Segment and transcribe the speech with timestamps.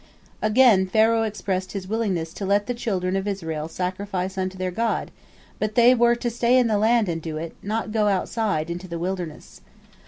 [0.41, 5.11] Again Pharaoh expressed his willingness to let the children of Israel sacrifice unto their God,
[5.59, 8.87] but they were to stay in the land and do it, not go outside, into
[8.87, 9.61] the wilderness.